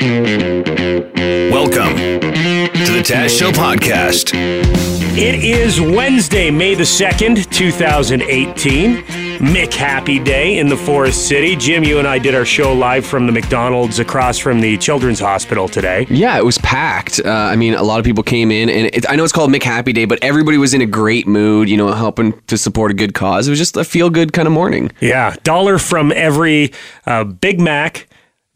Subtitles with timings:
[0.00, 4.32] Welcome to the Taz Show podcast.
[4.34, 9.02] It is Wednesday, May the 2nd, 2018.
[9.40, 11.54] McHappy Day in the Forest City.
[11.54, 15.20] Jim, you and I did our show live from the McDonald's across from the Children's
[15.20, 16.06] Hospital today.
[16.08, 17.20] Yeah, it was packed.
[17.22, 19.50] Uh, I mean, a lot of people came in, and it, I know it's called
[19.50, 22.94] McHappy Day, but everybody was in a great mood, you know, helping to support a
[22.94, 23.48] good cause.
[23.48, 24.92] It was just a feel good kind of morning.
[25.00, 26.72] Yeah, dollar from every
[27.04, 28.06] uh, Big Mac.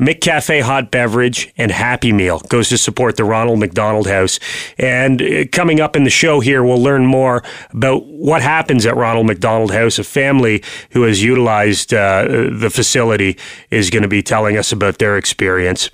[0.00, 4.40] McCafe hot beverage and Happy Meal goes to support the Ronald McDonald House.
[4.76, 8.96] And uh, coming up in the show here, we'll learn more about what happens at
[8.96, 10.00] Ronald McDonald House.
[10.00, 13.38] A family who has utilized uh, the facility
[13.70, 15.90] is going to be telling us about their experience.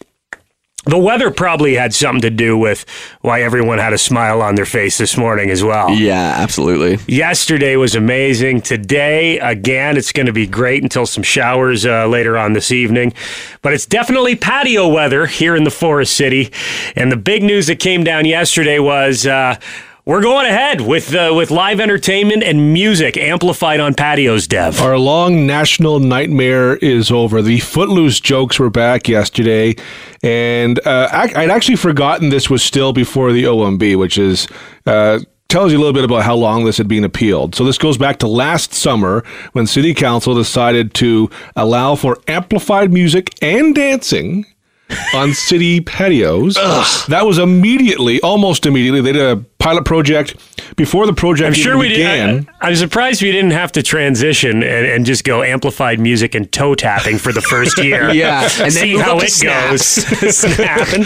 [0.86, 2.86] The weather probably had something to do with
[3.20, 5.90] why everyone had a smile on their face this morning as well.
[5.90, 6.98] Yeah, absolutely.
[7.06, 8.62] Yesterday was amazing.
[8.62, 13.12] Today, again, it's going to be great until some showers uh, later on this evening.
[13.60, 16.50] But it's definitely patio weather here in the Forest City.
[16.96, 19.26] And the big news that came down yesterday was.
[19.26, 19.56] Uh,
[20.04, 24.80] we're going ahead with uh, with live entertainment and music amplified on patios, Dev.
[24.80, 27.42] Our long national nightmare is over.
[27.42, 29.76] The Footloose jokes were back yesterday,
[30.22, 34.46] and uh, I'd actually forgotten this was still before the OMB, which is.
[34.86, 37.56] Uh, tells you a little bit about how long this had been appealed.
[37.56, 42.92] So this goes back to last summer when City Council decided to allow for amplified
[42.92, 44.46] music and dancing
[45.12, 46.54] on city patios.
[47.08, 50.34] That was immediately, almost immediately, they did a pilot project
[50.76, 52.36] before the project I'm sure we began.
[52.38, 52.48] did.
[52.60, 56.50] I, I'm surprised we didn't have to transition and, and just go amplified music and
[56.50, 58.10] toe tapping for the first year.
[58.10, 60.20] Yeah, and then see how it snaps.
[60.20, 60.36] goes.
[60.38, 61.04] Snapping.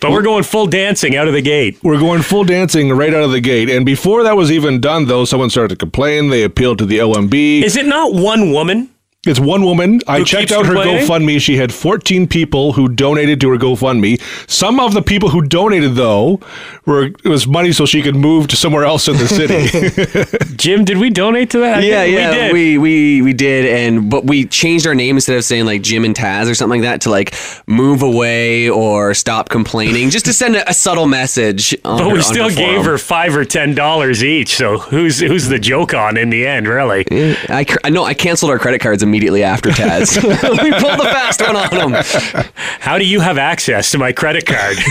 [0.00, 1.78] But we're going full dancing out of the gate.
[1.82, 3.68] We're going full dancing right out of the gate.
[3.68, 6.30] And before that was even done, though, someone started to complain.
[6.30, 7.62] They appealed to the OMB.
[7.62, 8.88] Is it not one woman?
[9.26, 10.00] It's one woman.
[10.08, 11.06] I checked out her complaining?
[11.06, 11.38] GoFundMe.
[11.42, 14.18] She had 14 people who donated to her GoFundMe.
[14.50, 16.40] Some of the people who donated, though,
[16.86, 20.46] were it was money so she could move to somewhere else in the city.
[20.56, 21.82] Jim, did we donate to that?
[21.84, 22.52] Yeah, yeah, we did.
[22.54, 26.06] we, we we did, and but we changed our name instead of saying like Jim
[26.06, 27.34] and Taz or something like that to like
[27.66, 31.74] move away or stop complaining, just to send a, a subtle message.
[31.84, 32.86] On but her- we on still her gave forum.
[32.86, 34.56] her five or ten dollars each.
[34.56, 37.04] So who's who's the joke on in the end, really?
[37.50, 40.16] I, I know I canceled our credit cards immediately after Taz.
[40.62, 42.52] we pulled the fast one on them.
[42.78, 44.76] How do you have access to my credit card?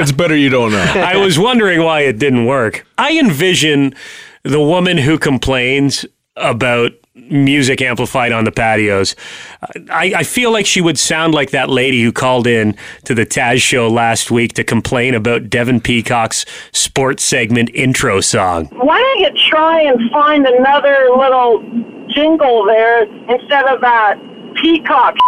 [0.00, 0.92] it's better you don't know.
[0.96, 2.86] I was wondering why it didn't work.
[2.96, 3.94] I envision
[4.44, 6.06] the woman who complains
[6.36, 9.14] about music amplified on the patios.
[9.90, 12.74] I, I feel like she would sound like that lady who called in
[13.04, 18.66] to the Taz show last week to complain about Devin Peacock's sports segment intro song.
[18.72, 21.62] why don't you try and find another little
[22.14, 24.16] jingle there instead of that
[24.60, 25.16] peacock?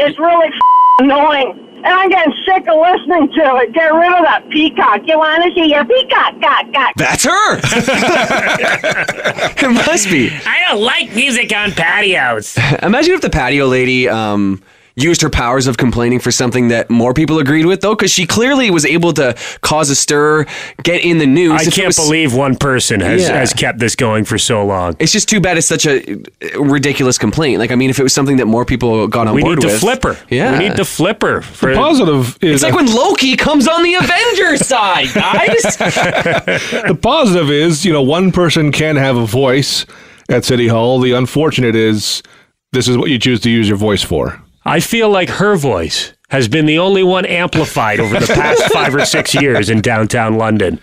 [0.00, 0.48] It's really
[1.00, 1.68] annoying.
[1.78, 3.72] And I'm getting sick of listening to it.
[3.72, 5.02] Get rid of that peacock.
[5.06, 6.40] You want to see your peacock?
[6.40, 6.92] Cock, cock.
[6.96, 7.58] That's her.
[9.66, 10.30] it must be.
[10.46, 12.56] I don't like music on patios.
[12.82, 14.62] Imagine if the patio lady um,
[15.00, 18.26] used her powers of complaining for something that more people agreed with, though, because she
[18.26, 20.44] clearly was able to cause a stir,
[20.82, 21.52] get in the news.
[21.52, 23.38] I If can't was- believe one person has, Yeah.
[23.38, 24.96] has kept this going for so long.
[24.98, 27.58] It's just too bad it's such a uh, ridiculous complaint.
[27.60, 29.64] Like, I mean, if it was something that more people got on We board with.
[29.64, 30.26] We need to with, flip her.
[30.28, 31.42] Yeah, We need to flip her.
[31.42, 35.76] For, Positive is It's like when Loki comes on the Avengers side, guys.
[35.76, 39.86] the positive is you know one person can have a voice
[40.28, 41.00] at City Hall.
[41.00, 42.22] The unfortunate is
[42.72, 44.40] this is what you choose to use your voice for.
[44.68, 48.94] I feel like her voice has been the only one amplified over the past five
[48.94, 50.78] or six years in downtown London.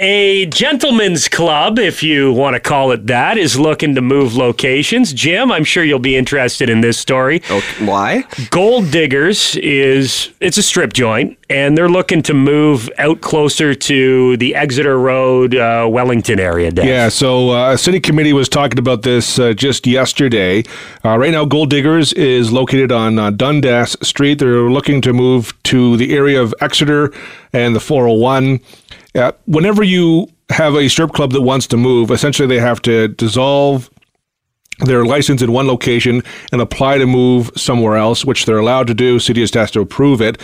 [0.00, 5.12] A gentleman's club, if you want to call it that, is looking to move locations.
[5.12, 7.42] Jim, I'm sure you'll be interested in this story.
[7.48, 8.24] Okay, why?
[8.50, 14.36] Gold Diggers is it's a strip joint, and they're looking to move out closer to
[14.38, 16.72] the Exeter Road, uh, Wellington area.
[16.72, 16.86] Dave.
[16.86, 20.64] Yeah, so uh, a city committee was talking about this uh, just yesterday.
[21.04, 24.40] Uh, right now, Gold Diggers is located on uh, Dundas Street.
[24.40, 27.12] They're looking to move to the area of Exeter
[27.52, 28.60] and the 401.
[29.14, 33.08] Uh, whenever you have a strip club that wants to move, essentially they have to
[33.08, 33.90] dissolve
[34.80, 38.94] their license in one location and apply to move somewhere else, which they're allowed to
[38.94, 39.18] do.
[39.18, 40.40] City just has to approve it.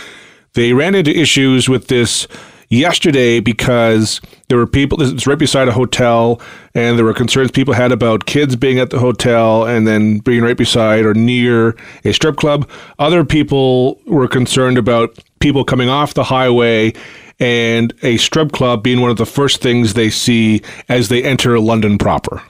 [0.53, 2.27] They ran into issues with this
[2.69, 6.39] yesterday because there were people it's right beside a hotel
[6.73, 10.41] and there were concerns people had about kids being at the hotel and then being
[10.41, 11.75] right beside or near
[12.05, 12.69] a strip club.
[12.99, 16.93] Other people were concerned about people coming off the highway
[17.39, 21.59] and a strip club being one of the first things they see as they enter
[21.59, 22.43] London proper.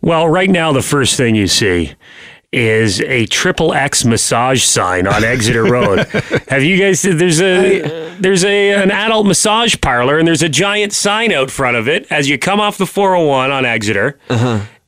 [0.00, 1.94] Well, right now, the first thing you see
[2.52, 6.06] is a triple X massage sign on Exeter Road.
[6.48, 7.02] Have you guys?
[7.02, 11.76] There's a there's a an adult massage parlor, and there's a giant sign out front
[11.76, 14.18] of it as you come off the 401 on Exeter.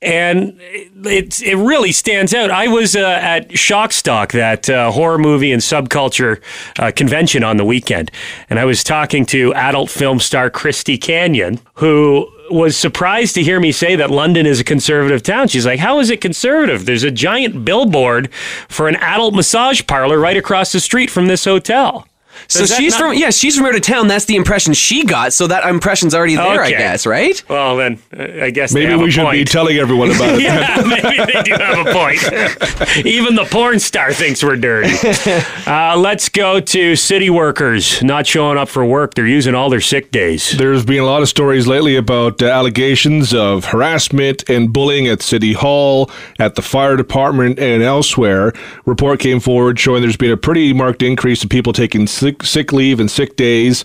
[0.02, 0.58] And
[1.04, 2.50] it it really stands out.
[2.50, 6.40] I was uh, at Shockstock, that uh, horror movie and subculture
[6.78, 8.10] uh, convention on the weekend,
[8.48, 13.60] and I was talking to adult film star Christy Canyon, who was surprised to hear
[13.60, 15.48] me say that London is a conservative town.
[15.48, 16.86] She's like, "How is it conservative?
[16.86, 18.32] There's a giant billboard
[18.68, 22.06] for an adult massage parlor right across the street from this hotel."
[22.48, 24.08] So she's not- from yeah, she's from out of town.
[24.08, 25.32] That's the impression she got.
[25.32, 26.78] So that impression's already there, I Okay.
[26.78, 27.42] guess, right?
[27.48, 29.48] Well, then uh, I guess they Maybe have we a should be point.
[29.48, 30.42] telling everyone about it.
[30.42, 33.06] yeah, maybe they do have a point.
[33.06, 34.90] Even the porn star thinks we're dirty.
[35.66, 39.14] Uh, let's go to city workers not showing up for work.
[39.14, 40.56] They're using all their sick days.
[40.56, 45.22] There's been a lot of stories lately about uh, allegations of harassment and bullying at
[45.22, 48.52] City Hall, at the fire department, and elsewhere.
[48.84, 52.72] Report came forward showing there's been a pretty marked increase of people taking sick, sick
[52.72, 53.84] leave and sick days.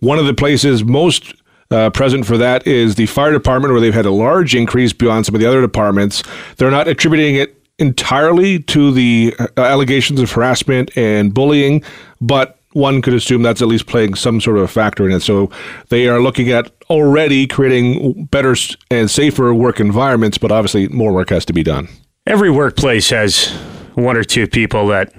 [0.00, 1.34] One of the places most
[1.70, 5.26] uh, present for that is the fire department, where they've had a large increase beyond
[5.26, 6.22] some of the other departments.
[6.56, 11.82] They're not attributing it entirely to the uh, allegations of harassment and bullying,
[12.20, 15.20] but one could assume that's at least playing some sort of a factor in it.
[15.20, 15.50] So
[15.88, 18.54] they are looking at already creating better
[18.90, 21.88] and safer work environments, but obviously more work has to be done.
[22.26, 23.48] Every workplace has
[23.94, 25.12] one or two people that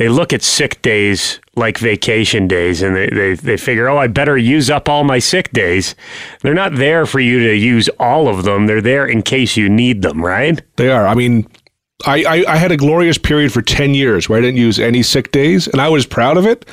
[0.00, 4.06] they look at sick days like vacation days and they, they, they figure, oh, I
[4.06, 5.94] better use up all my sick days.
[6.40, 8.66] They're not there for you to use all of them.
[8.66, 10.58] They're there in case you need them, right?
[10.76, 11.06] They are.
[11.06, 11.46] I mean,
[12.06, 15.02] I, I, I had a glorious period for 10 years where I didn't use any
[15.02, 16.64] sick days, and I was proud of it.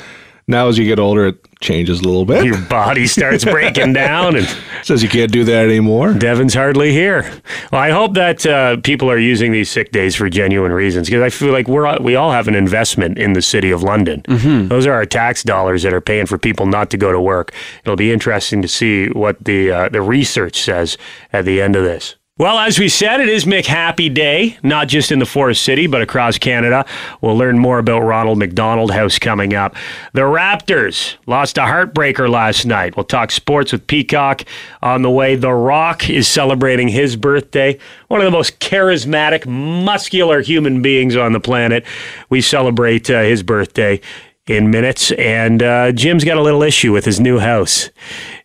[0.46, 2.44] Now, as you get older, it changes a little bit.
[2.44, 4.46] Your body starts breaking down and
[4.82, 6.14] Says you can't do that anymore.
[6.14, 7.30] Devin's hardly here.
[7.72, 11.22] Well, I hope that uh, people are using these sick days for genuine reasons because
[11.22, 14.22] I feel like we're we all have an investment in the city of London.
[14.68, 17.52] Those are our tax dollars that are paying for people not to go to work.
[17.84, 20.96] It'll be interesting to see what the uh, the research says
[21.32, 22.14] at the end of this.
[22.38, 26.02] Well, as we said, it is McHappy Day, not just in the Forest City, but
[26.02, 26.86] across Canada.
[27.20, 29.74] We'll learn more about Ronald McDonald House coming up.
[30.12, 32.96] The Raptors lost a heartbreaker last night.
[32.96, 34.44] We'll talk sports with Peacock
[34.80, 35.34] on the way.
[35.34, 37.76] The Rock is celebrating his birthday.
[38.06, 41.84] One of the most charismatic, muscular human beings on the planet.
[42.30, 44.00] We celebrate uh, his birthday
[44.48, 45.12] in minutes.
[45.12, 47.90] And uh, Jim's got a little issue with his new house.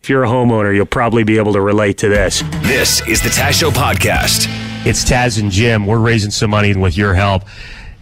[0.02, 2.42] If you're a homeowner, you'll probably be able to relate to this.
[2.62, 4.46] This is the Taz Show podcast.
[4.86, 5.86] It's Taz and Jim.
[5.86, 7.44] We're raising some money with your help.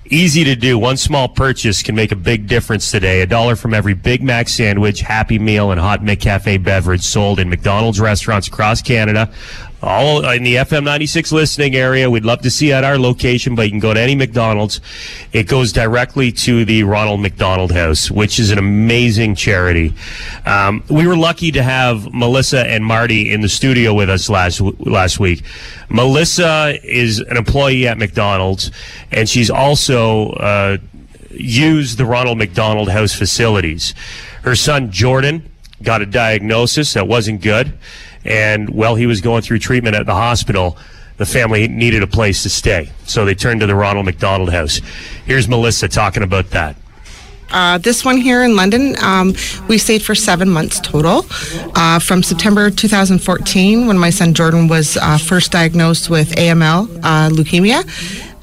[0.07, 0.79] Easy to do.
[0.79, 3.23] One small purchase can make a big difference today.
[3.23, 7.49] A dollar from every Big Mac sandwich, Happy Meal, and Hot McCafe beverage sold in
[7.49, 9.33] McDonald's restaurants across Canada.
[9.83, 12.09] All in the FM 96 listening area.
[12.09, 14.81] We'd love to see you at our location, but you can go to any McDonald's.
[15.33, 19.93] It goes directly to the Ronald McDonald House, which is an amazing charity.
[20.47, 24.61] Um, we were lucky to have Melissa and Marty in the studio with us last
[24.61, 25.43] last week.
[25.89, 28.71] Melissa is an employee at McDonald's,
[29.11, 30.77] and she's also uh,
[31.31, 33.95] used the Ronald McDonald House facilities.
[34.43, 35.51] Her son Jordan
[35.83, 37.73] got a diagnosis that wasn't good,
[38.25, 40.77] and while he was going through treatment at the hospital,
[41.17, 44.81] the family needed a place to stay, so they turned to the Ronald McDonald House.
[45.25, 46.77] Here's Melissa talking about that.
[47.53, 49.35] Uh, this one here in London, um,
[49.69, 51.27] we stayed for seven months total.
[51.75, 57.29] Uh, from September 2014, when my son Jordan was uh, first diagnosed with AML, uh,
[57.29, 57.85] leukemia.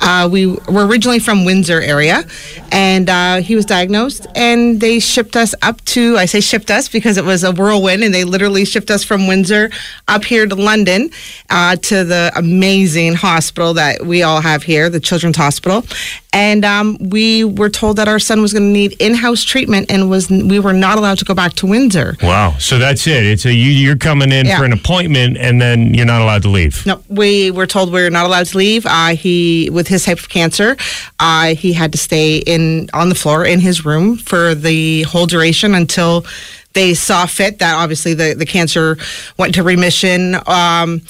[0.01, 2.24] Uh, we were originally from Windsor area,
[2.72, 6.18] and uh, he was diagnosed, and they shipped us up to.
[6.18, 9.28] I say shipped us because it was a whirlwind, and they literally shipped us from
[9.28, 9.70] Windsor
[10.08, 11.10] up here to London
[11.50, 15.84] uh, to the amazing hospital that we all have here, the Children's Hospital.
[16.32, 20.10] And um, we were told that our son was going to need in-house treatment, and
[20.10, 22.18] was we were not allowed to go back to Windsor.
[22.22, 22.56] Wow.
[22.60, 23.26] So that's it.
[23.26, 24.60] It's a you, you're coming in Yeah.
[24.60, 26.86] for an appointment, and then you're not allowed to leave.
[26.86, 28.86] No, we were told we are not allowed to leave.
[28.86, 30.78] Uh, he, with his type of cancer,
[31.20, 32.59] uh, he had to stay in
[32.94, 36.25] on the floor in his room for the whole duration until
[36.74, 38.98] they saw fit that obviously the, the cancer
[39.38, 40.36] went to remission.
[40.48, 41.01] Um,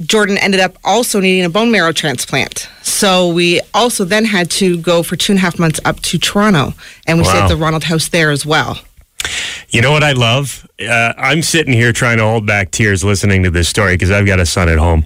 [0.00, 2.68] Jordan ended up also needing a bone marrow transplant.
[2.82, 6.18] So we also then had to go for two and a half months up to
[6.18, 6.72] Toronto,
[7.06, 8.78] and we stayed at the Ronald House there as well.
[9.70, 10.66] You know what I love?
[10.80, 14.26] Uh, I'm sitting here trying to hold back tears listening to this story because I've
[14.26, 15.04] got a son at home.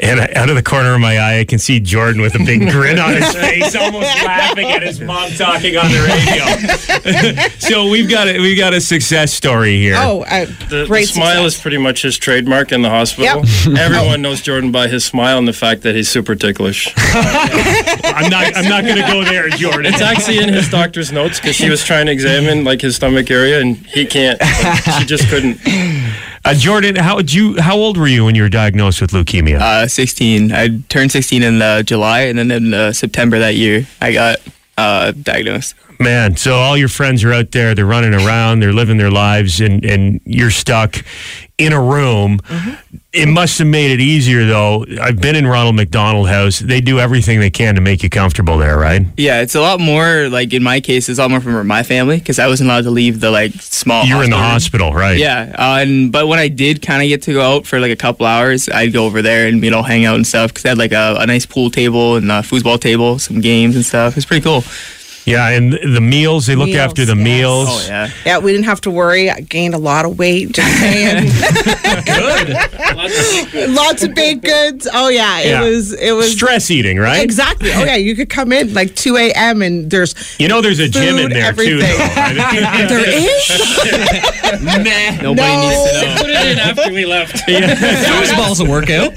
[0.00, 2.60] And out of the corner of my eye, I can see Jordan with a big
[2.70, 7.48] grin on his face, almost laughing at his mom talking on the radio.
[7.58, 9.96] so we've got a, we've got a success story here.
[9.98, 11.54] Oh, uh, The, the smile success.
[11.56, 13.42] is pretty much his trademark in the hospital.
[13.76, 16.94] Everyone knows Jordan by his smile and the fact that he's super ticklish.
[16.96, 19.86] I'm not I'm not going to go there, Jordan.
[19.92, 23.32] It's actually in his doctor's notes because she was trying to examine like his stomach
[23.32, 24.40] area and he can't.
[24.40, 25.58] Like, she just couldn't.
[26.44, 27.60] Uh, Jordan, how you?
[27.60, 29.60] How old were you when you were diagnosed with leukemia?
[29.60, 30.52] Uh, 16.
[30.52, 34.38] I turned 16 in uh, July, and then in uh, September that year, I got
[34.76, 35.74] uh, diagnosed.
[36.00, 39.60] Man, so all your friends are out there, they're running around, they're living their lives,
[39.60, 40.96] and, and you're stuck
[41.58, 42.38] in a room.
[43.12, 44.86] It must have made it easier, though.
[45.00, 46.60] I've been in Ronald McDonald House.
[46.60, 49.02] They do everything they can to make you comfortable there, right?
[49.16, 51.82] Yeah, it's a lot more like in my case, it's a lot more from my
[51.82, 54.04] family because I wasn't allowed to leave the like small.
[54.04, 54.94] You're in the hospital room.
[54.94, 55.18] hospital, right?
[55.18, 57.90] Yeah, uh, and but when I did kind of get to go out for like
[57.90, 60.62] a couple hours, I'd go over there and you know hang out and stuff because
[60.62, 63.84] they had like a, a nice pool table and a foosball table, some games and
[63.84, 64.16] stuff.
[64.16, 64.62] It's pretty cool.
[65.28, 67.24] Yeah, and the meals, they look Meals, after the yes.
[67.24, 67.68] meals.
[67.70, 68.10] Oh yeah.
[68.26, 69.30] Yeah, we didn't have to worry.
[69.30, 70.52] I gained a lot of weight.
[70.52, 71.28] Just saying.
[73.74, 74.88] Lots of baked goods.
[74.92, 75.62] Oh yeah, it Yeah.
[75.62, 75.92] was.
[75.92, 77.22] It was Stress eating, right?
[77.22, 77.70] exactly.
[77.72, 79.62] Oh yeah, you could come in like 2 a.m.
[79.62, 81.48] and there's You know, there's a gym in Food, there, too.
[81.48, 81.78] everything.
[81.78, 81.86] though.
[82.88, 83.48] there is.
[85.22, 85.60] Nobody No.
[85.60, 86.14] needs to know.
[86.18, 87.36] Put it in after we left.
[87.48, 89.14] Foosball's a workout.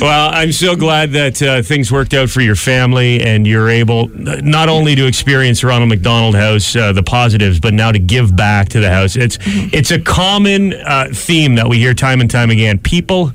[0.00, 4.10] Well, I'm so glad that uh, things worked out for your family and you're able
[4.26, 8.34] uh, not only to experience Ronald McDonald House, uh, the positives, but now to give
[8.34, 9.14] back to the house.
[9.14, 12.78] It's it's a common uh, theme that we hear time and time again.
[12.80, 13.26] People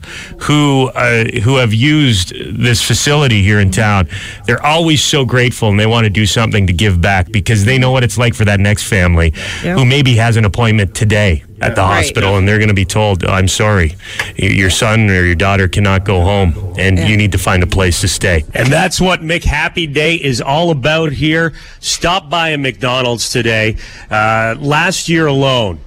[0.41, 4.09] who uh, who have used this facility here in town,
[4.45, 7.77] they're always so grateful and they want to do something to give back because they
[7.77, 9.33] know what it's like for that next family
[9.63, 9.75] Yeah.
[9.75, 12.03] who maybe has an appointment today at the Right.
[12.03, 13.95] hospital and they're going to be told, "I'm sorry,
[14.37, 17.07] your son or your daughter cannot go home, and Yeah.
[17.07, 20.71] you need to find a place to stay." And that's what McHappy Day is all
[20.71, 21.53] about here.
[21.79, 23.75] Stop by a McDonald's today.
[24.09, 25.79] Uh, last year alone,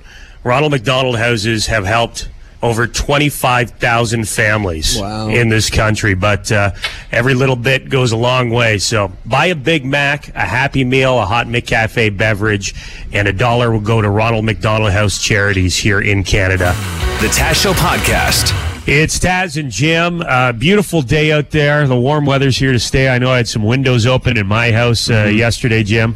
[0.45, 2.29] Ronald McDonald houses have helped.
[2.63, 5.29] Over 25,000 families Wow.
[5.29, 6.71] in this country, but uh,
[7.11, 8.79] every little bit goes a long way.
[8.79, 12.73] So buy a Big Mac, a Happy Meal, a hot McCafe beverage,
[13.13, 16.73] and a dollar will go to Ronald McDonald House charities here in Canada.
[17.21, 18.53] The Taz Show Podcast.
[18.87, 20.21] It's Taz and Jim.
[20.23, 21.87] Uh, beautiful day out there.
[21.89, 23.09] The warm weather's here to stay.
[23.09, 26.15] I know I had some windows open in my house uh, yesterday, Jim.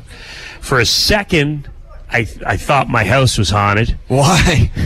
[0.60, 1.68] For a second,
[2.10, 3.98] I I thought my house was haunted.
[4.06, 4.70] Why?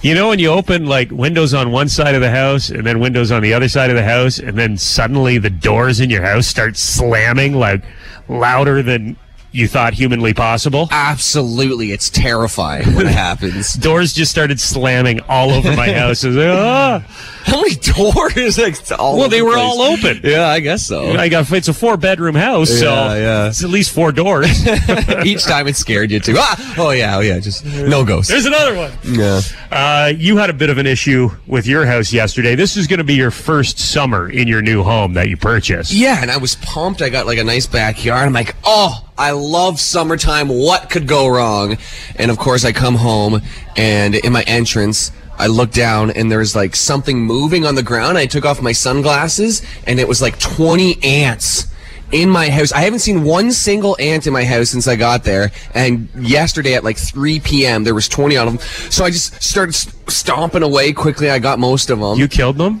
[0.00, 3.00] You know when you open like windows on one side of the house and then
[3.00, 6.22] windows on the other side of the house, and then suddenly the doors in your
[6.22, 7.82] house start slamming like
[8.28, 9.16] louder than
[9.50, 10.88] you thought humanly possible.
[10.92, 13.74] Absolutely, it's terrifying when it happens.
[13.74, 16.22] Doors just started slamming all over my house.
[16.22, 17.02] Like, ah.
[17.48, 18.58] How many doors?
[18.58, 19.64] Like, all Well, they the were place.
[19.64, 20.20] all open.
[20.22, 21.12] Yeah, I guess so.
[21.12, 23.48] I got it's a four bedroom house, so Yeah, yeah.
[23.48, 24.48] it's at least four doors.
[25.24, 26.34] Each time it scared you too.
[26.36, 26.74] Ah!
[26.78, 27.38] Oh yeah, oh yeah.
[27.38, 28.30] Just no ghosts.
[28.30, 28.92] There's another one.
[29.04, 29.40] Yeah.
[29.70, 32.54] Uh, you had a bit of an issue with your house yesterday.
[32.54, 35.92] This is going to be your first summer in your new home that you purchased.
[35.92, 37.02] Yeah, and I was pumped.
[37.02, 38.26] I got like a nice backyard.
[38.26, 40.48] I'm like, oh, I love summertime.
[40.48, 41.76] What could go wrong?
[42.16, 43.40] And of course, I come home,
[43.76, 48.18] and in my entrance, I look down, and there's like something moving on the ground.
[48.18, 51.66] I took off my sunglasses, and it was like 20 ants.
[52.10, 55.24] In my house, I haven't seen one single ant in my house since I got
[55.24, 55.52] there.
[55.74, 58.58] And yesterday at like 3 p.m., there was 20 of them.
[58.90, 61.28] So I just started stomping away quickly.
[61.28, 62.18] I got most of them.
[62.18, 62.80] You killed them?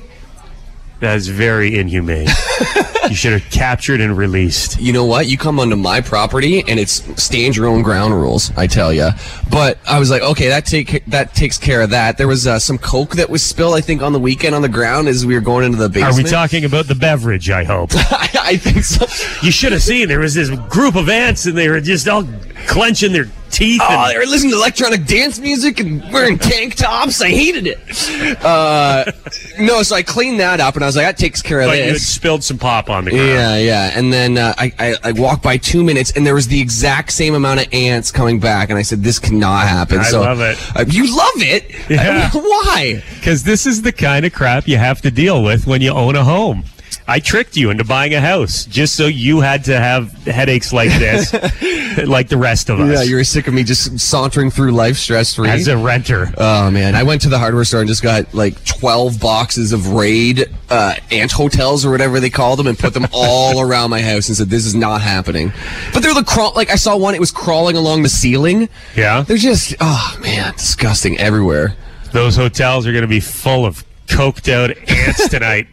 [1.00, 2.26] That is very inhumane.
[3.08, 4.80] you should have captured and released.
[4.80, 5.28] you know what?
[5.28, 8.50] You come onto my property and it's stand your own ground rules.
[8.56, 9.10] I tell you.
[9.48, 12.18] But I was like, okay, that take that takes care of that.
[12.18, 14.68] There was uh, some coke that was spilled, I think, on the weekend on the
[14.68, 16.14] ground as we were going into the basement.
[16.14, 17.48] Are we talking about the beverage?
[17.48, 17.90] I hope.
[17.94, 19.06] I, I think so.
[19.44, 22.24] you should have seen there was this group of ants, and they were just all
[22.66, 23.80] clenching their teeth.
[23.82, 27.20] Oh, and they were listening to electronic dance music and wearing tank tops.
[27.20, 28.44] I hated it.
[28.44, 29.10] Uh,
[29.58, 31.78] no, so I cleaned that up and I was like, that takes care of but
[31.78, 33.28] you had spilled some pop on the ground.
[33.28, 33.92] Yeah, yeah.
[33.94, 37.12] And then uh, I, I, I walked by two minutes, and there was the exact
[37.12, 40.40] same amount of ants coming back, and I said, "This cannot happen." I so, love
[40.40, 40.58] it.
[40.76, 41.90] Uh, you love it?
[41.90, 42.30] Yeah.
[42.32, 43.02] why?
[43.14, 46.16] Because this is the kind of crap you have to deal with when you own
[46.16, 46.64] a home.
[47.10, 50.90] I tricked you into buying a house just so you had to have headaches like
[50.90, 51.32] this,
[52.06, 52.92] like the rest of us.
[52.92, 55.48] Yeah, you were sick of me just sauntering through life stress free.
[55.48, 56.30] as a renter.
[56.36, 59.88] Oh man, I went to the hardware store and just got like twelve boxes of
[59.94, 64.02] Raid uh, ant hotels or whatever they call them, and put them all around my
[64.02, 65.50] house and said, "This is not happening."
[65.94, 66.52] But they're the crawl.
[66.54, 68.68] Like I saw one; it was crawling along the ceiling.
[68.94, 69.22] Yeah.
[69.22, 71.74] They're just oh man, disgusting everywhere.
[72.12, 75.68] Those hotels are going to be full of coked out ants tonight.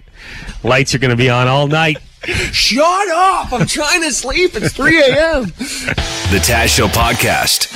[0.66, 1.98] Lights are going to be on all night.
[2.24, 3.54] Shut up!
[3.54, 4.56] I'm trying to sleep.
[4.56, 5.44] It's 3 a.m.
[5.44, 7.70] The Taz Show Podcast.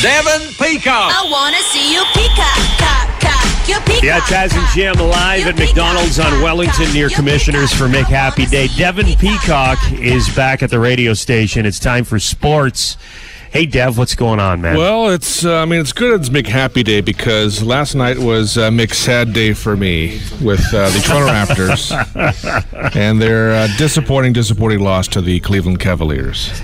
[0.00, 1.12] Devin Peacock.
[1.12, 4.02] I wanna see you peacock, cock, cock, you peacock.
[4.02, 8.68] Yeah, Taz and Jim live at McDonald's on Wellington near Commissioners for McHappy Day.
[8.78, 11.66] Devin Peacock is back at the radio station.
[11.66, 12.96] It's time for sports.
[13.50, 14.76] Hey, Dev, what's going on, man?
[14.76, 18.70] Well, it's uh, I mean it's good it's McHappy Day because last night was uh,
[18.70, 24.78] Mick Sad Day for me with uh, the Toronto Raptors and their uh, disappointing, disappointing
[24.78, 26.62] loss to the Cleveland Cavaliers.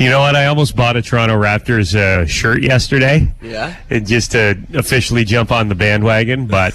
[0.00, 0.34] You know what?
[0.34, 3.32] I almost bought a Toronto Raptors uh, shirt yesterday.
[3.40, 3.76] Yeah.
[3.88, 6.74] And just to officially jump on the bandwagon, but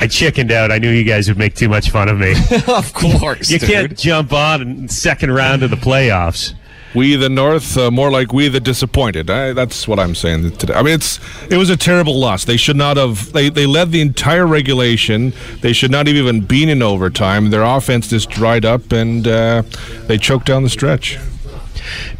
[0.00, 0.72] I chickened out.
[0.72, 2.34] I knew you guys would make too much fun of me.
[2.66, 3.50] of course.
[3.50, 3.70] You dude.
[3.70, 6.54] can't jump on in second round of the playoffs.
[6.94, 9.30] We the North, uh, more like we the disappointed.
[9.30, 10.74] I, that's what I'm saying today.
[10.74, 11.18] I mean, it's
[11.50, 12.44] it was a terrible loss.
[12.44, 13.32] They should not have.
[13.32, 15.32] They they led the entire regulation.
[15.60, 17.50] They should not have even been in overtime.
[17.50, 19.62] Their offense just dried up, and uh,
[20.06, 21.18] they choked down the stretch.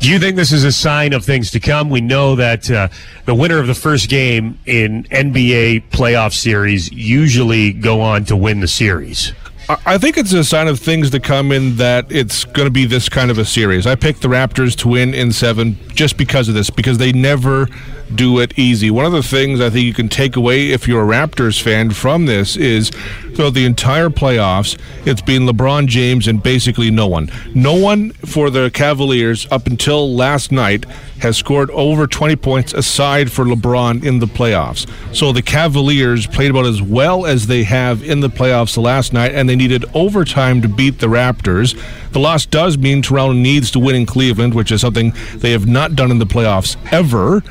[0.00, 1.90] Do you think this is a sign of things to come?
[1.90, 2.88] We know that uh,
[3.26, 8.60] the winner of the first game in NBA playoff series usually go on to win
[8.60, 9.32] the series.
[9.68, 12.84] I- think it's a sign of things to come in that it's going to be
[12.84, 13.86] this kind of a series.
[13.86, 17.68] I picked the Raptors to win in seven just because of this, because they never
[18.14, 18.90] do it easy.
[18.90, 21.90] One of the things I think you can take away if you're a Raptors fan
[21.90, 22.90] from this is
[23.34, 27.30] throughout the entire playoffs, it's been LeBron James and basically no one.
[27.54, 30.84] No one for the Cavaliers up until last night
[31.20, 34.88] has scored over 20 points aside for LeBron in the playoffs.
[35.14, 39.32] So the Cavaliers played about as well as they have in the playoffs last night,
[39.32, 41.80] and they needed overtime to beat the Raptors.
[42.12, 45.66] The loss does mean Toronto needs to win in Cleveland, which is something they have
[45.66, 47.42] not done in the playoffs ever.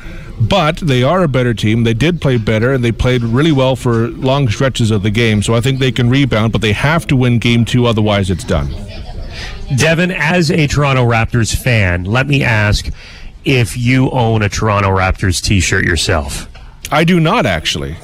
[0.48, 1.84] But they are a better team.
[1.84, 5.42] They did play better, and they played really well for long stretches of the game.
[5.42, 8.44] So I think they can rebound, but they have to win game two, otherwise, it's
[8.44, 8.74] done.
[9.76, 12.88] Devin, as a Toronto Raptors fan, let me ask
[13.44, 16.48] if you own a Toronto Raptors t shirt yourself.
[16.90, 17.96] I do not actually.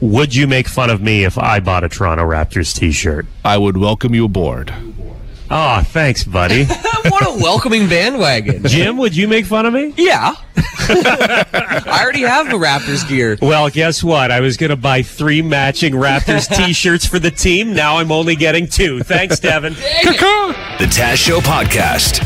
[0.00, 3.26] Would you make fun of me if I bought a Toronto Raptors t shirt?
[3.44, 4.72] I would welcome you aboard.
[5.50, 6.64] Oh, thanks, buddy.
[7.08, 8.66] what a welcoming bandwagon.
[8.66, 9.94] Jim, would you make fun of me?
[9.96, 10.34] Yeah.
[10.90, 13.38] I already have the Raptors gear.
[13.40, 14.30] Well, guess what?
[14.30, 17.74] I was going to buy three matching Raptors t shirts for the team.
[17.74, 19.00] Now I'm only getting two.
[19.00, 19.72] Thanks, Devin.
[19.74, 22.20] The Taz Show Podcast.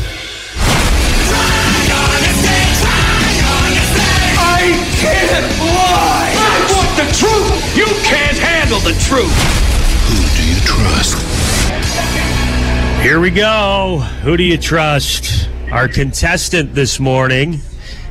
[4.35, 6.33] I can't lie.
[6.35, 7.77] I want the truth.
[7.77, 9.33] You can't handle the truth.
[10.07, 12.42] Who do you trust?
[13.03, 13.97] Here we go.
[14.23, 15.49] Who do you trust?
[15.73, 17.59] Our contestant this morning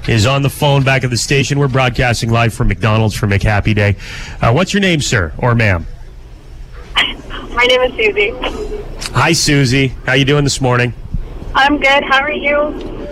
[0.06, 1.58] is on the phone back at the station.
[1.58, 3.96] We're broadcasting live from McDonald's for McHappy Day.
[4.42, 5.86] Uh, what's your name, sir, or ma'am?
[6.94, 8.32] My name is Susie.
[9.14, 9.94] Hi, Susie.
[10.04, 10.92] How you doing this morning?
[11.54, 12.04] I'm good.
[12.04, 13.08] How are you?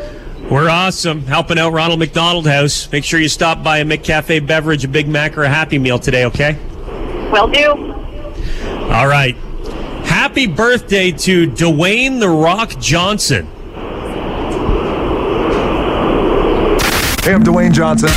[0.50, 1.22] We're awesome.
[1.22, 2.92] Helping out Ronald McDonald House.
[2.92, 5.98] Make sure you stop by a McCafe beverage, a Big Mac, or a Happy Meal
[5.98, 6.58] today, okay?
[7.32, 7.70] Will do.
[8.92, 9.34] All right.
[10.10, 13.46] Happy birthday to Dwayne The Rock Johnson.
[17.22, 18.08] Hey, I'm Dwayne Johnson.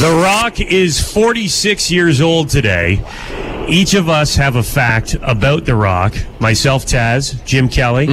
[0.00, 3.04] The Rock is 46 years old today.
[3.68, 6.14] Each of us have a fact about The Rock.
[6.40, 8.08] Myself, Taz, Jim Kelly,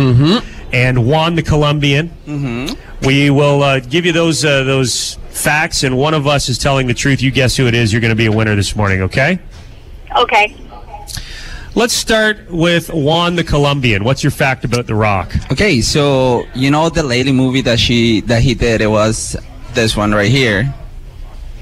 [0.74, 2.10] and Juan the Colombian.
[2.28, 2.89] Mm-hmm.
[3.06, 6.88] We will uh, give you those uh, those facts, and one of us is telling
[6.88, 7.22] the truth.
[7.22, 7.94] You guess who it is.
[7.94, 9.02] You're going to be a winner this morning.
[9.04, 9.40] Okay.
[10.18, 10.56] Okay.
[11.76, 14.04] Let's start with Juan the Colombian.
[14.04, 15.32] What's your fact about The Rock?
[15.52, 18.82] Okay, so you know the lady movie that she that he did.
[18.82, 19.38] It was
[19.74, 20.74] this one right here.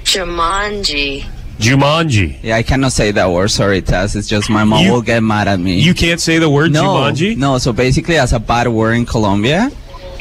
[0.05, 1.25] Jumanji.
[1.59, 2.37] Jumanji.
[2.41, 3.49] Yeah, I cannot say that word.
[3.49, 4.15] Sorry, Tess.
[4.15, 5.79] It's just my mom You- will get mad at me.
[5.79, 7.35] You can't say the word no, Jumanji.
[7.37, 7.57] no.
[7.57, 9.69] So basically, as a bad word in Colombia,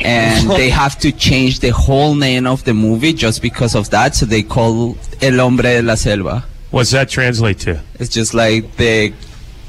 [0.00, 4.14] and they have to change the whole name of the movie just because of that.
[4.14, 6.44] So they call El Hombre de la Selva.
[6.70, 7.80] What's that translate to?
[7.98, 9.12] It's just like the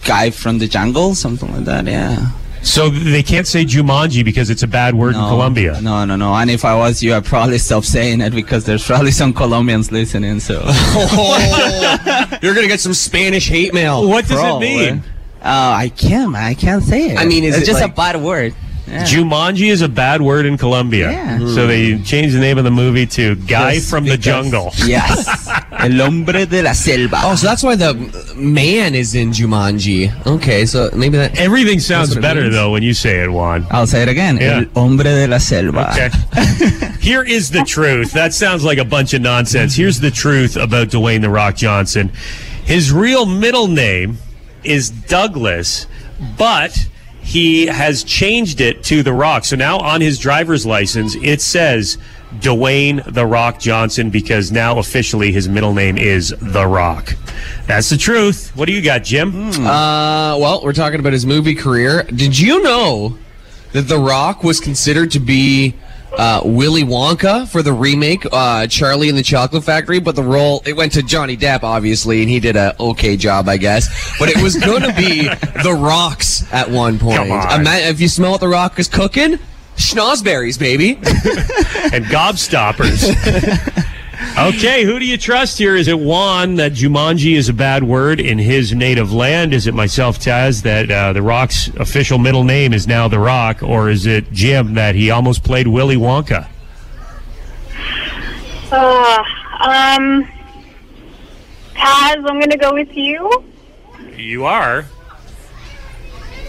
[0.05, 1.85] guy from the jungle, something like that.
[1.85, 2.31] Yeah.
[2.63, 5.79] So they can't say Jumanji because it's a bad word in Colombia.
[5.79, 6.33] No, no, no.
[6.33, 9.91] And if I was you, I'd probably stop saying it because there's probably some Colombians
[9.91, 10.39] listening.
[10.41, 10.55] So.
[12.41, 14.07] You're gonna get some Spanish hate mail.
[14.07, 15.03] What does it mean?
[15.41, 16.35] Uh, I can't.
[16.35, 17.19] I can't say it.
[17.19, 18.53] I mean, is it's it just like- a bad word.
[18.87, 21.11] Jumanji is a bad word in Colombia.
[21.11, 21.37] Yeah.
[21.39, 22.05] So they mm.
[22.05, 24.71] changed the name of the movie to Guy Just from the Jungle.
[24.85, 25.27] Yes.
[25.71, 27.21] El hombre de la selva.
[27.23, 27.93] Oh, so that's why the
[28.35, 30.25] man is in Jumanji.
[30.25, 31.37] Okay, so maybe that.
[31.37, 33.67] Everything sounds better though when you say it, Juan.
[33.71, 34.37] I'll say it again.
[34.37, 34.59] Yeah.
[34.59, 35.91] El hombre de la selva.
[35.91, 36.09] Okay.
[37.01, 38.13] Here is the truth.
[38.13, 39.73] That sounds like a bunch of nonsense.
[39.73, 39.81] Mm-hmm.
[39.81, 42.09] Here's the truth about Dwayne The Rock Johnson.
[42.63, 44.17] His real middle name
[44.63, 45.87] is Douglas,
[46.37, 46.87] but
[47.27, 49.43] he has changed it to The Rock.
[49.43, 51.97] So now on his driver's license, it says
[52.35, 57.15] Dwayne The Rock Johnson because now officially his middle name is The Rock.
[57.65, 58.55] That's the truth.
[58.55, 59.49] What do you got, Jim?
[59.49, 62.03] Uh, well, we're talking about his movie career.
[62.03, 63.17] Did you know
[63.73, 65.75] that The Rock was considered to be
[66.13, 69.99] uh, Willy Wonka for the remake, uh, Charlie and the Chocolate Factory?
[69.99, 73.47] But the role it went to Johnny Depp, obviously, and he did a okay job,
[73.49, 74.17] I guess.
[74.19, 75.23] But it was going to be
[75.63, 77.17] The Rock's at one point.
[77.17, 77.61] Come on.
[77.61, 79.39] Ima- if you smell what The Rock is cooking,
[79.75, 80.95] schnozberries, baby.
[80.95, 83.03] and gobstoppers.
[84.37, 85.75] okay, who do you trust here?
[85.75, 89.53] Is it Juan that Jumanji is a bad word in his native land?
[89.53, 93.61] Is it myself, Taz, that uh, The Rock's official middle name is now The Rock?
[93.61, 96.47] Or is it Jim that he almost played Willy Wonka?
[98.71, 99.23] Uh,
[99.59, 100.27] um,
[101.73, 103.43] Taz, I'm gonna go with you.
[104.15, 104.85] You are.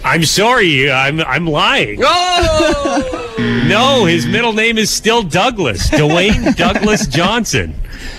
[0.05, 2.01] I'm sorry, I'm I'm lying.
[2.03, 3.25] Oh!
[3.69, 5.89] No, his middle name is still Douglas.
[5.91, 7.75] Dwayne Douglas Johnson.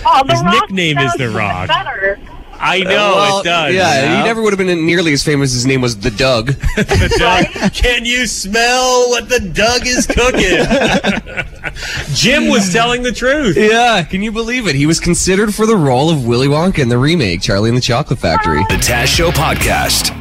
[0.06, 1.68] Oh, His nickname is The Rock.
[1.68, 2.18] Better.
[2.54, 3.74] I know Well, it does.
[3.74, 5.52] Yeah, he never would have been nearly as famous.
[5.52, 6.46] His name was The Doug.
[6.76, 7.72] The Doug.
[7.74, 10.64] Can you smell what the Doug is cooking?
[12.14, 13.56] Jim was telling the truth.
[13.56, 14.74] Yeah, can you believe it?
[14.76, 17.82] He was considered for the role of Willy Wonka in the remake, Charlie and the
[17.82, 18.60] Chocolate Factory.
[18.68, 20.16] The Taz Show Podcast.